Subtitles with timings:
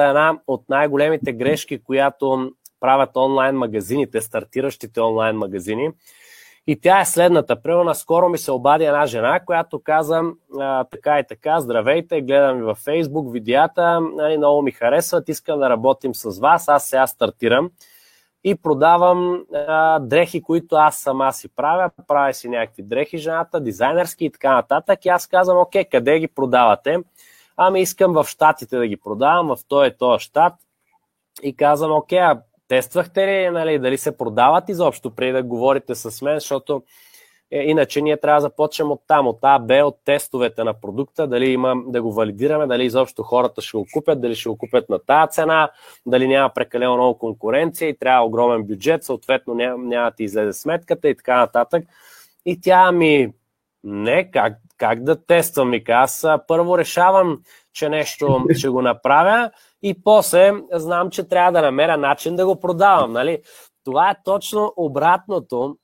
[0.00, 5.90] една от най-големите грешки, която правят онлайн магазините, стартиращите онлайн магазини.
[6.66, 7.62] И тя е следната.
[7.62, 10.22] Примерно, наскоро ми се обади една жена, която каза
[10.60, 15.58] а, така и така, здравейте, гледам ви във Фейсбук видеята, нали, много ми харесват, искам
[15.58, 17.70] да работим с вас, аз сега стартирам
[18.44, 24.24] и продавам а, дрехи, които аз сама си правя, правя си някакви дрехи жената, дизайнерски
[24.24, 25.04] и така нататък.
[25.04, 26.98] И аз казвам, окей, къде ги продавате?
[27.56, 30.54] Ами искам в щатите да ги продавам, в този и този щат.
[31.42, 36.22] И казвам, окей, а тествахте ли, нали, дали се продават изобщо преди да говорите с
[36.22, 36.82] мен, защото
[37.50, 41.26] е, иначе ние трябва да започнем от там, от А, Б, от тестовете на продукта,
[41.26, 44.88] дали има да го валидираме, дали изобщо хората ще го купят, дали ще го купят
[44.88, 45.70] на тази цена,
[46.06, 50.52] дали няма прекалено много конкуренция и трябва огромен бюджет, съответно няма, няма да ти излезе
[50.52, 51.84] сметката и така нататък.
[52.46, 53.32] И тя ми,
[53.84, 59.50] не, как, как да тествам, и Аз първо решавам, че нещо ще го направя
[59.82, 63.12] и после знам, че трябва да намеря начин да го продавам.
[63.12, 63.42] Нали?
[63.84, 65.76] Това е точно обратното.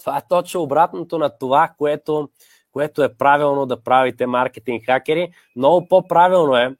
[0.00, 2.28] Това е точно обратното на това, което,
[2.72, 5.30] което е правилно да правите маркетинг хакери.
[5.56, 6.76] Много по-правилно е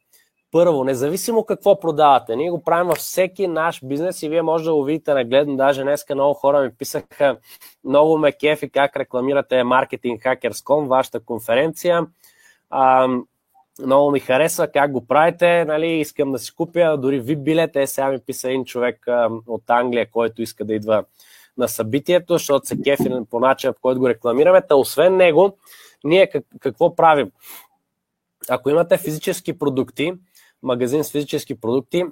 [0.57, 4.75] първо, независимо какво продавате, ние го правим във всеки наш бизнес и вие може да
[4.75, 5.57] го видите нагледно.
[5.57, 7.37] Даже днеска много хора ми писаха
[7.85, 12.07] много ме кефи как рекламирате маркетинг Hackers.com, вашата конференция.
[12.71, 13.09] А,
[13.83, 17.77] много ми харесва как го правите, нали, искам да си купя дори VIP билет.
[17.77, 21.05] Е, сега ми писа един човек а, от Англия, който иска да идва
[21.59, 24.63] на събитието, защото се кефи по начин, по който го рекламираме.
[24.69, 25.59] Та освен него,
[26.05, 27.31] ние какво правим?
[28.49, 30.13] Ако имате физически продукти,
[30.63, 32.05] магазин с физически продукти,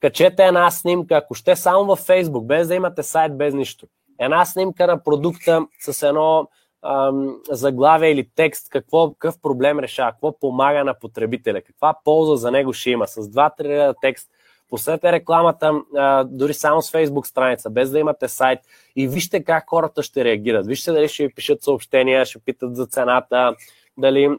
[0.00, 3.86] качете една снимка, ако ще само във Facebook, без да имате сайт, без нищо.
[4.18, 6.48] Една снимка на продукта с едно
[6.82, 12.50] ам, заглавие или текст, какво, какъв проблем решава, какво помага на потребителя, каква полза за
[12.50, 14.28] него ще има, с два-три реда текст.
[14.70, 18.58] Пуснете рекламата а, дори само с Facebook страница, без да имате сайт
[18.96, 20.66] и вижте как хората ще реагират.
[20.66, 23.54] Вижте дали ще ви пишат съобщения, ще питат за цената,
[23.98, 24.38] дали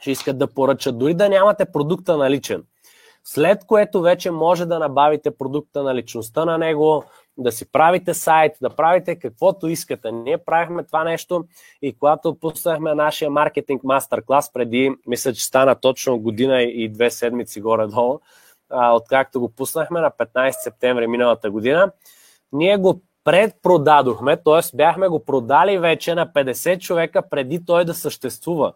[0.00, 2.64] ще искат да поръчат, дори да нямате продукта наличен.
[3.32, 7.04] След което вече може да набавите продукта на личността на него,
[7.38, 10.12] да си правите сайт, да правите каквото искате.
[10.12, 11.44] Ние правихме това нещо
[11.82, 17.10] и когато пуснахме нашия маркетинг мастер клас преди, мисля, че стана точно година и две
[17.10, 18.20] седмици горе-долу,
[18.70, 21.92] откакто го пуснахме на 15 септември миналата година,
[22.52, 24.76] ние го предпродадохме, т.е.
[24.76, 28.72] бяхме го продали вече на 50 човека преди той да съществува.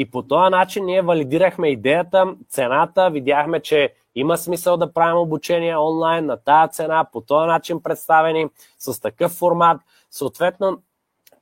[0.00, 5.76] И по този начин ние валидирахме идеята, цената, видяхме, че има смисъл да правим обучение
[5.76, 8.46] онлайн на тази цена, по този начин представени,
[8.78, 9.80] с такъв формат.
[10.10, 10.82] Съответно,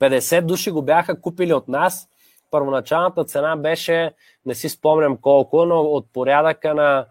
[0.00, 2.08] 50 души го бяха купили от нас.
[2.50, 4.14] Първоначалната цена беше,
[4.46, 7.06] не си спомням колко, но от порядъка на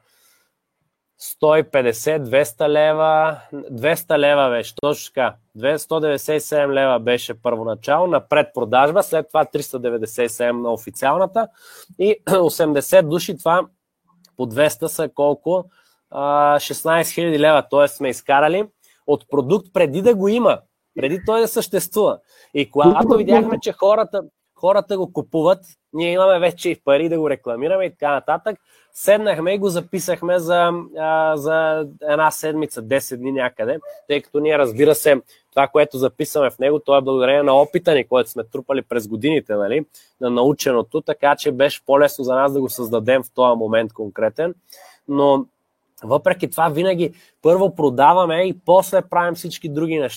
[1.22, 5.36] 150-200 лева, 200 лева беше, точно така.
[5.58, 11.48] 197 лева беше първоначално на предпродажба, след това 397 на официалната
[12.00, 13.68] и 80 души това
[14.38, 15.66] по 200 са колко?
[16.12, 17.88] 16 000 лева, т.е.
[17.88, 18.68] сме изкарали
[19.08, 20.60] от продукт преди да го има,
[20.96, 22.20] преди той да съществува.
[22.54, 24.24] И когато видяхме, че хората,
[24.56, 28.60] хората го купуват, ние имаме вече и пари да го рекламираме и така нататък,
[28.94, 34.58] седнахме и го записахме за, а, за една седмица, 10 дни някъде, тъй като ние
[34.58, 38.44] разбира се, това, което записваме в него, то е благодарение на опита ни, който сме
[38.44, 39.86] трупали през годините, нали,
[40.22, 44.54] на наученото, така че беше по-лесно за нас да го създадем в този момент конкретен.
[45.08, 45.46] Но
[46.04, 50.14] въпреки това, винаги първо продаваме и после правим всички други неща.